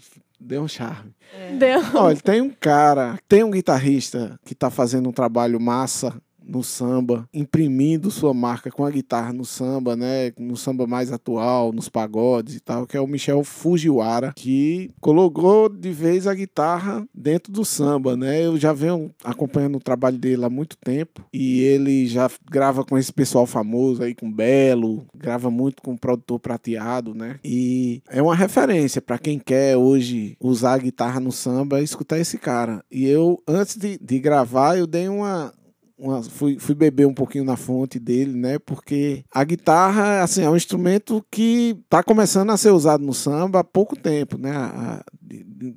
deu 0.41 0.63
um 0.63 0.69
charme. 0.69 1.15
deu. 1.59 1.81
Olha, 1.95 2.17
tem 2.17 2.41
um 2.41 2.51
cara, 2.51 3.19
tem 3.29 3.45
um 3.45 3.51
guitarrista 3.51 4.39
que 4.45 4.55
tá 4.55 4.71
fazendo 4.71 5.09
um 5.09 5.13
trabalho 5.13 5.61
massa 5.61 6.21
no 6.45 6.63
samba, 6.63 7.29
imprimindo 7.33 8.11
sua 8.11 8.35
marca 8.35 8.71
com 8.71 8.85
a 8.85 8.91
guitarra 8.91 9.33
no 9.33 9.45
samba, 9.45 9.97
né? 9.97 10.33
No 10.39 10.57
samba 10.57 10.87
mais 10.87 11.13
atual, 11.13 11.73
nos 11.73 11.89
pagodes 11.89 12.57
e 12.57 12.61
tal, 12.61 12.87
que 12.87 12.97
é 12.97 13.01
o 13.01 13.07
Michel 13.07 13.45
Fujiwara, 13.45 14.33
que 14.35 14.91
colocou 15.01 15.69
de 15.69 15.91
vez 15.91 16.27
a 16.27 16.35
guitarra 16.35 17.07
dentro 17.15 17.53
do 17.53 17.65
samba, 17.65 18.17
né? 18.17 18.45
Eu 18.45 18.59
já 18.59 18.73
venho 18.73 19.11
acompanhando 19.25 19.77
o 19.77 19.81
trabalho 19.81 20.19
dele 20.19 20.45
há 20.45 20.51
muito 20.51 20.77
tempo 20.77 21.25
e 21.33 21.61
ele 21.61 22.07
já 22.07 22.31
grava 22.51 22.85
com 22.85 22.99
esse 22.99 23.13
pessoal 23.13 23.47
famoso 23.47 24.03
aí, 24.03 24.15
com 24.15 24.31
Belo, 24.31 25.07
grava 25.15 25.51
muito 25.51 25.83
com 25.83 25.93
o 25.93 25.99
produtor 25.99 26.39
prateado, 26.39 27.15
né? 27.15 27.39
E 27.45 28.03
é 28.11 28.23
uma 28.23 28.35
referência 28.35 29.01
para 29.01 29.19
quem 29.19 29.39
quer 29.39 29.77
hoje 29.77 30.37
usar 30.41 30.75
a 30.75 30.79
guitarra 30.79 31.21
no 31.21 31.33
samba, 31.33 31.81
escutar 31.81 32.19
esse 32.19 32.39
cara. 32.39 32.85
E 32.91 33.07
eu, 33.07 33.43
antes 33.47 33.77
de, 33.77 33.99
de 33.99 34.19
gravar, 34.19 34.77
eu 34.77 34.87
dei 34.87 35.09
uma, 35.09 35.53
uma- 36.03 36.23
fui, 36.23 36.59
fui 36.59 36.75
beber 36.75 37.07
um 37.07 37.15
pouquinho 37.15 37.45
na 37.45 37.57
fonte 37.57 37.99
dele, 37.99 38.33
né? 38.37 38.59
Porque 38.59 39.25
a 39.33 39.45
guitarra, 39.45 40.23
assim, 40.23 40.43
é 40.43 40.51
um 40.51 40.57
instrumento 40.57 41.25
que 41.31 41.77
está 41.85 42.03
começando 42.03 42.51
a 42.51 42.57
ser 42.57 42.71
usado 42.71 43.05
no 43.05 43.15
samba 43.15 43.61
há 43.61 43.65
pouco 43.65 43.95
tempo, 43.97 44.37
né? 44.37 44.51
A- 44.51 45.05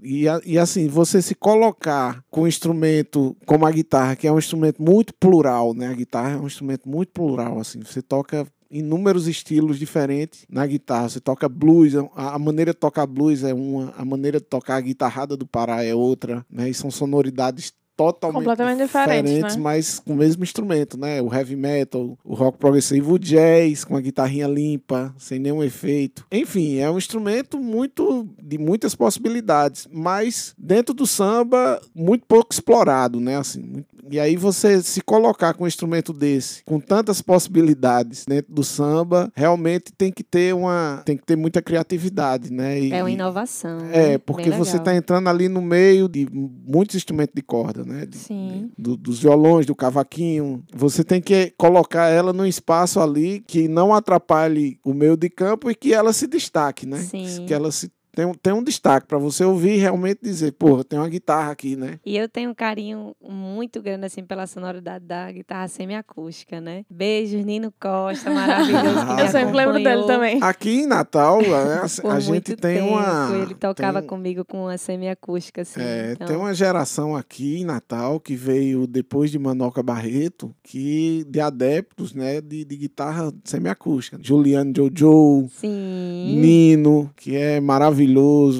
e, 0.04 0.26
e 0.46 0.58
assim, 0.60 0.88
você 0.88 1.22
se 1.22 1.36
colocar 1.36 2.24
com 2.30 2.42
um 2.42 2.48
instrumento 2.48 3.36
como 3.46 3.66
a 3.66 3.72
guitarra, 3.72 4.16
que 4.16 4.28
é 4.28 4.32
um 4.32 4.40
instrumento 4.40 4.82
muito 4.82 5.14
plural, 5.14 5.74
né? 5.74 5.88
A 5.88 5.94
guitarra 5.94 6.32
é 6.32 6.38
um 6.38 6.48
instrumento 6.48 6.90
muito 6.90 7.12
plural, 7.14 7.60
assim. 7.60 7.80
Você 7.82 8.02
toca 8.02 8.46
inúmeros 8.70 9.28
estilos 9.28 9.78
diferentes 9.78 10.46
na 10.50 10.66
guitarra. 10.66 11.08
Você 11.08 11.20
toca 11.20 11.48
blues, 11.48 11.94
a, 12.16 12.36
a 12.36 12.40
maneira 12.40 12.72
de 12.74 12.80
tocar 12.80 13.06
blues 13.06 13.44
é 13.44 13.54
uma, 13.54 13.94
a 13.96 14.04
maneira 14.04 14.40
de 14.40 14.46
tocar 14.46 14.76
a 14.78 14.82
guitarrada 14.82 15.38
do 15.38 15.46
Pará 15.48 15.84
é 15.84 15.94
outra, 15.96 16.44
né? 16.50 16.68
E 16.70 16.74
são 16.74 16.90
sonoridades 16.92 17.72
totalmente 17.96 18.40
Completamente 18.40 18.82
diferentes, 18.86 19.56
né? 19.56 19.62
mas 19.62 20.00
com 20.00 20.14
o 20.14 20.16
mesmo 20.18 20.44
instrumento, 20.44 20.98
né? 20.98 21.22
O 21.22 21.34
heavy 21.34 21.56
metal, 21.56 22.18
o 22.24 22.34
rock 22.34 22.58
progressivo, 22.58 23.14
o 23.14 23.20
jazz 23.20 23.84
com 23.86 23.96
a 23.96 24.02
guitarrinha 24.02 24.48
limpa, 24.48 25.14
sem 25.18 25.40
nenhum 25.40 25.64
efeito. 25.64 26.26
Enfim, 26.32 26.78
é 26.78 26.90
um 26.90 26.98
instrumento 26.98 27.60
muito 27.60 28.28
de 28.42 28.58
muitas 28.58 28.94
possibilidades, 28.96 29.88
mas 29.92 30.54
dentro 30.58 30.94
do 30.94 31.08
samba 31.08 31.82
muito 31.94 32.26
pouco 32.28 32.54
explorado, 32.54 33.20
né? 33.20 33.38
Assim, 33.38 33.62
muito- 33.62 33.95
e 34.10 34.20
aí 34.20 34.36
você 34.36 34.82
se 34.82 35.02
colocar 35.02 35.54
com 35.54 35.64
um 35.64 35.68
instrumento 35.68 36.12
desse, 36.14 36.64
com 36.64 36.80
tantas 36.80 37.22
possibilidades 37.22 38.26
dentro 38.28 38.54
do 38.54 38.64
samba, 38.64 39.32
realmente 39.36 39.92
tem 39.98 40.12
que 40.12 40.24
ter 40.24 40.54
uma, 40.54 41.02
tem 41.06 41.18
que 41.18 41.26
ter 41.26 41.36
muita 41.36 41.62
criatividade, 41.62 42.52
né? 42.52 42.80
E- 42.80 42.92
É 42.92 43.02
uma 43.04 43.12
inovação. 43.12 43.78
né? 43.80 44.14
é, 44.14 44.18
porque 44.18 44.50
você 44.52 44.78
está 44.78 44.96
entrando 44.96 45.28
ali 45.30 45.48
no 45.50 45.62
meio 45.62 46.08
de 46.08 46.28
muitos 46.32 46.96
instrumentos 46.96 47.34
de 47.36 47.42
corda, 47.42 47.84
né? 47.84 48.06
De- 48.06 48.18
Sim. 48.18 48.72
do- 48.78 48.98
dos 48.98 49.20
violões, 49.20 49.66
do 49.66 49.76
cavaquinho. 49.76 50.64
Você 50.74 51.04
tem 51.04 51.22
que 51.22 51.54
colocar 51.58 52.08
ela 52.08 52.34
num 52.34 52.46
espaço 52.46 53.00
ali 53.00 53.42
que 53.48 53.68
não 53.68 53.94
atrapalhe 53.94 54.80
o 54.84 54.94
meio 54.94 55.16
de 55.18 55.30
campo 55.30 55.70
e 55.70 55.76
que 55.76 55.94
ela 55.94 56.14
se 56.14 56.28
destaque, 56.28 56.86
né? 56.86 56.98
Sim. 57.00 57.46
Que 57.46 57.54
ela 57.54 57.72
se 57.72 57.90
tem, 58.16 58.26
um- 58.26 58.34
tem 58.34 58.54
um 58.54 58.64
destaque 58.64 59.08
para 59.08 59.18
você 59.18 59.44
ouvir 59.44 59.76
e 59.76 59.78
realmente 59.78 60.20
dizer, 60.24 60.52
porra, 60.54 60.84
tem 60.84 60.98
uma 60.98 61.10
guitarra 61.10 61.52
aqui, 61.52 61.76
né? 61.76 62.00
E 62.06 62.18
eu 62.18 62.28
tenho 62.30 62.50
um 62.52 62.54
carinho 62.54 63.16
muito 63.22 63.82
grande, 63.82 64.06
assim, 64.06 64.24
pela 64.24 64.48
sonoridade 64.48 65.06
da 65.06 65.32
guitarra 65.32 65.68
semiacústica, 65.68 66.60
né? 66.62 66.84
Beijos, 66.90 67.44
Nino 67.46 67.74
Costa, 67.80 68.30
maravilhoso. 68.32 69.06
me 69.16 69.22
Eu 69.22 69.28
sempre 69.28 69.56
lembro 69.58 69.74
dele 69.84 70.04
também. 70.06 70.42
Aqui 70.42 70.82
em 70.84 70.88
Natal, 70.88 71.42
né, 71.42 71.82
a, 71.84 72.02
Por 72.02 72.12
a 72.12 72.14
muito 72.16 72.26
gente 72.50 72.56
tem 72.56 72.78
tempo. 72.80 72.88
uma 72.94 73.38
Ele 73.38 73.56
tocava 73.56 74.00
tem- 74.00 74.10
comigo 74.10 74.46
com 74.46 74.64
uma 74.64 74.78
semiacústica, 74.78 75.62
assim. 75.62 75.80
É, 75.82 76.12
então... 76.14 76.28
tem 76.28 76.36
uma 76.38 76.54
geração 76.54 77.16
aqui 77.16 77.62
em 77.62 77.66
Natal 77.66 78.20
que 78.20 78.36
veio 78.36 78.88
depois 78.88 79.30
de 79.32 79.40
Manoca 79.40 79.82
Barreto, 79.84 80.54
que 80.64 81.26
de 81.30 81.40
adeptos, 81.40 82.14
né, 82.14 82.42
de, 82.42 82.64
de 82.66 82.76
guitarra 82.78 83.34
semiacústica. 83.44 84.18
Juliano 84.22 84.74
Jojo, 84.76 85.48
Sim. 85.50 86.40
Nino, 86.40 87.12
que 87.16 87.36
é 87.36 87.60
maravilhoso, 87.60 88.05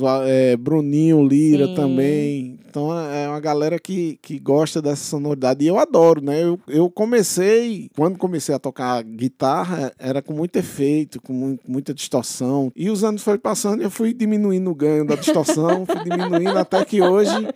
a- 0.06 0.24
é, 0.28 0.56
Bruninho 0.58 1.26
Lira 1.28 1.68
Sim. 1.68 1.76
também. 1.76 2.60
Então 2.68 2.92
é 2.98 3.28
uma 3.30 3.40
galera 3.40 3.80
que, 3.80 4.20
que 4.22 4.38
gosta 4.38 4.82
dessa 4.82 5.02
sonoridade. 5.04 5.64
E 5.64 5.68
eu 5.68 5.80
adoro, 5.80 6.22
né? 6.22 6.44
Eu, 6.44 6.60
eu 6.68 6.90
comecei, 6.90 7.90
quando 7.96 8.18
comecei 8.18 8.54
a 8.54 8.60
tocar 8.60 9.02
guitarra, 9.02 9.94
era 9.98 10.22
com 10.22 10.34
muito 10.34 10.58
efeito, 10.58 11.22
com 11.22 11.32
mu- 11.32 11.60
muita 11.66 11.94
distorção. 11.94 12.72
E 12.76 12.90
os 12.90 13.04
anos 13.04 13.24
foram 13.24 13.40
passando 13.40 13.80
e 13.82 13.86
eu 13.86 13.90
fui 13.92 14.14
diminuindo 14.14 14.70
o 14.70 14.76
ganho 14.76 15.06
da 15.06 15.16
distorção, 15.16 15.86
fui 15.86 16.04
diminuindo 16.04 16.58
até 16.58 16.84
que 16.84 17.02
hoje, 17.02 17.48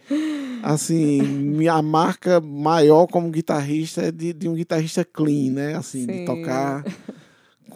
assim, 0.64 1.22
minha 1.22 1.82
marca 1.82 2.40
maior 2.40 3.06
como 3.08 3.30
guitarrista 3.30 4.02
é 4.04 4.12
de, 4.12 4.32
de 4.32 4.48
um 4.48 4.54
guitarrista 4.54 5.04
clean, 5.04 5.52
né? 5.52 5.76
Assim, 5.76 6.06
de 6.06 6.20
Sim. 6.20 6.26
tocar 6.26 6.86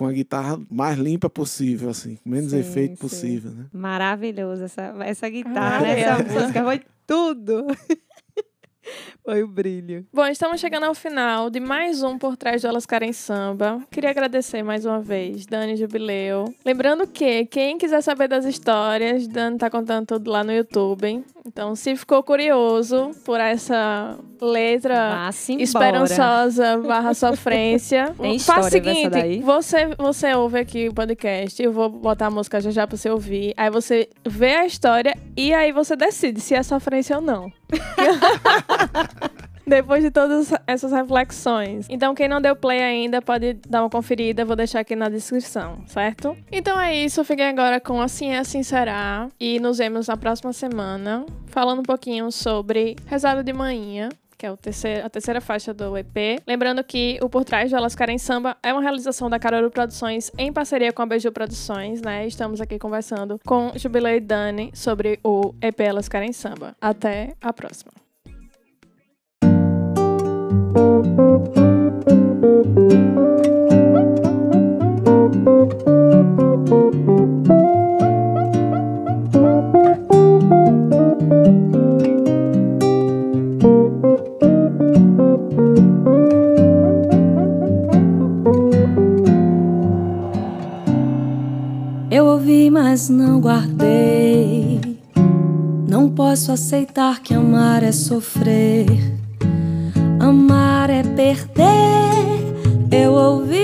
com 0.03 0.07
a 0.10 0.12
guitarra 0.12 0.60
mais 0.69 0.98
limpa 0.98 1.29
possível, 1.29 1.89
assim, 1.89 2.17
com 2.17 2.29
menos 2.29 2.51
Sim, 2.51 2.60
efeito 2.60 2.95
sim. 2.95 2.98
possível, 2.98 3.51
né? 3.51 3.65
Maravilhosa 3.72 4.65
essa, 4.65 4.93
essa 5.05 5.29
guitarra, 5.29 5.86
Ah, 5.86 5.89
essa 5.89 6.22
é. 6.24 6.39
música, 6.41 6.63
foi 6.63 6.81
tudo. 7.07 7.65
foi 9.23 9.43
o 9.43 9.47
brilho. 9.47 10.05
Bom, 10.13 10.25
estamos 10.25 10.59
chegando 10.59 10.85
ao 10.85 10.95
final 10.95 11.50
de 11.50 11.59
mais 11.59 12.03
um 12.03 12.17
Por 12.17 12.35
Trás 12.35 12.62
do 12.62 12.67
Elas 12.67 12.85
Querem 12.85 13.13
Samba. 13.13 13.81
Queria 13.91 14.09
agradecer 14.09 14.63
mais 14.63 14.85
uma 14.85 15.00
vez, 15.00 15.45
Dani 15.45 15.75
Jubileu. 15.75 16.53
Lembrando 16.65 17.07
que 17.07 17.45
quem 17.45 17.77
quiser 17.77 18.01
saber 18.01 18.27
das 18.27 18.45
histórias, 18.45 19.27
Dani 19.27 19.57
tá 19.57 19.69
contando 19.69 20.07
tudo 20.07 20.29
lá 20.31 20.43
no 20.43 20.51
YouTube. 20.51 21.23
Então, 21.45 21.75
se 21.75 21.93
ficou 21.95 22.23
curioso 22.23 23.12
por 23.25 23.39
essa 23.39 24.17
letra 24.41 25.29
esperançosa 25.59 26.77
barra 26.77 27.13
sofrência, 27.13 28.13
Tem 28.19 28.39
faça 28.39 28.67
o 28.67 28.71
seguinte, 28.71 29.09
daí? 29.09 29.41
você, 29.41 29.88
você 29.97 30.33
ouve 30.33 30.59
aqui 30.59 30.88
o 30.88 30.93
podcast, 30.93 31.62
eu 31.62 31.71
vou 31.73 31.89
botar 31.89 32.27
a 32.27 32.31
música 32.31 32.62
já 32.62 32.71
já 32.71 32.88
pra 32.88 32.95
você 32.95 33.09
ouvir, 33.09 33.53
aí 33.57 33.69
você 33.69 34.07
vê 34.25 34.55
a 34.55 34.65
história 34.65 35.17
e 35.35 35.53
aí 35.53 35.73
você 35.73 35.97
decide 35.97 36.39
se 36.39 36.55
é 36.55 36.63
sofrência 36.63 37.17
ou 37.17 37.21
não. 37.21 37.51
Depois 39.65 40.03
de 40.03 40.11
todas 40.11 40.51
essas 40.67 40.91
reflexões. 40.91 41.87
Então, 41.89 42.13
quem 42.13 42.27
não 42.27 42.41
deu 42.41 42.55
play 42.55 42.83
ainda 42.83 43.21
pode 43.21 43.53
dar 43.67 43.81
uma 43.81 43.89
conferida, 43.89 44.43
vou 44.43 44.55
deixar 44.55 44.81
aqui 44.81 44.95
na 44.95 45.09
descrição, 45.09 45.81
certo? 45.87 46.35
Então 46.51 46.79
é 46.79 46.93
isso, 46.95 47.23
fiquem 47.23 47.47
agora 47.47 47.79
com 47.79 48.01
Assim 48.01 48.31
é, 48.31 48.39
Assim 48.39 48.61
Será. 48.61 49.29
E 49.39 49.59
nos 49.59 49.77
vemos 49.77 50.07
na 50.07 50.17
próxima 50.17 50.51
semana, 50.51 51.25
falando 51.47 51.79
um 51.79 51.83
pouquinho 51.83 52.31
sobre 52.31 52.95
Rezado 53.05 53.43
de 53.43 53.53
Manhã. 53.53 54.09
Que 54.37 54.47
é 54.47 54.55
terceiro, 54.57 55.05
a 55.05 55.09
terceira 55.09 55.39
faixa 55.39 55.73
do 55.73 55.97
EP. 55.97 56.41
Lembrando 56.45 56.83
que 56.83 57.17
o 57.21 57.29
Por 57.29 57.45
Trás 57.45 57.71
do 57.71 57.77
Elas 57.77 57.95
Querem 57.95 58.17
Samba 58.17 58.57
é 58.61 58.73
uma 58.73 58.81
realização 58.81 59.29
da 59.29 59.39
Caroru 59.39 59.71
Produções 59.71 60.29
em 60.37 60.51
parceria 60.51 60.91
com 60.91 61.01
a 61.01 61.05
Beiju 61.05 61.31
Produções, 61.31 62.01
né? 62.01 62.27
Estamos 62.27 62.59
aqui 62.59 62.77
conversando 62.77 63.39
com 63.45 63.71
Jubilei 63.75 64.17
e 64.17 64.19
Dani 64.19 64.71
sobre 64.73 65.17
o 65.23 65.53
EP 65.61 65.79
Elas 65.79 66.09
Querem 66.09 66.33
Samba. 66.33 66.75
Até 66.81 67.35
a 67.39 67.53
próxima. 67.53 68.02
Eu 92.13 92.25
ouvi, 92.27 92.69
mas 92.69 93.10
não 93.10 93.41
guardei. 93.41 94.79
Não 95.89 96.10
posso 96.10 96.51
aceitar 96.51 97.22
que 97.22 97.33
amar 97.33 97.81
é 97.81 97.91
sofrer. 97.91 99.12
Perder. 101.15 101.93
Eu 102.91 103.13
ouvi, 103.13 103.60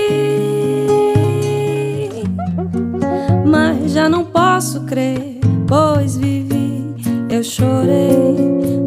mas 3.46 3.92
já 3.92 4.08
não 4.08 4.24
posso 4.24 4.82
crer, 4.82 5.38
pois 5.66 6.16
vivi. 6.16 6.94
Eu 7.28 7.42
chorei 7.42 8.36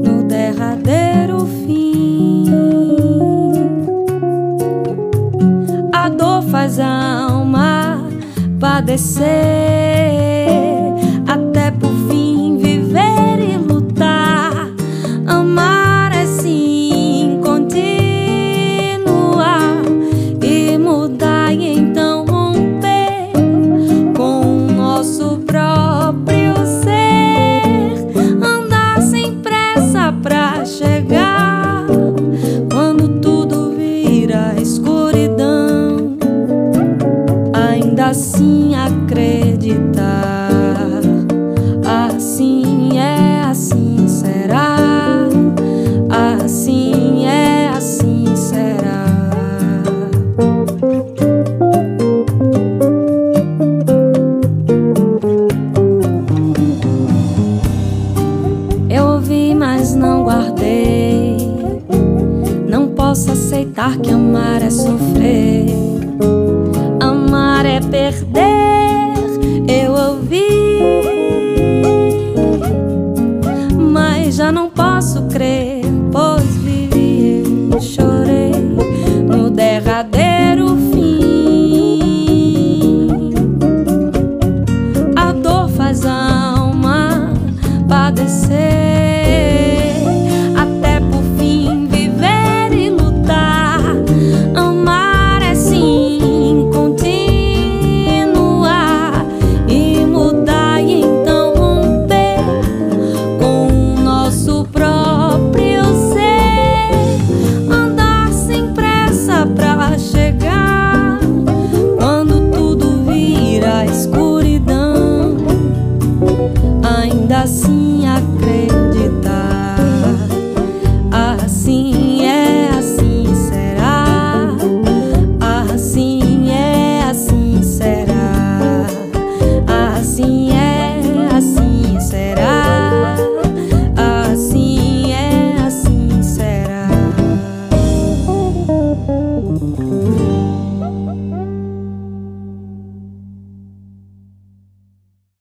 no 0.04 0.24
derradeiro 0.24 1.46
fim. 1.46 2.46
A 5.94 6.10
dor 6.10 6.42
faz 6.44 6.80
a 6.80 7.26
alma 7.30 8.08
padecer 8.60 10.33